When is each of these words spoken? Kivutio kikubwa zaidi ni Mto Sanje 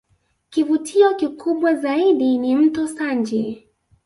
Kivutio 0.49 1.13
kikubwa 1.15 1.75
zaidi 1.75 2.37
ni 2.37 2.55
Mto 2.55 2.87
Sanje 2.87 3.67